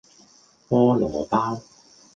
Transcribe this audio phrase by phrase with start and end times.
[0.67, 1.61] 菠蘿包